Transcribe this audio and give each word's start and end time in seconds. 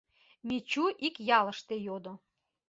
—Мичу 0.47 0.85
ик 1.07 1.15
ялыште 1.37 1.75
йодо. 1.85 2.13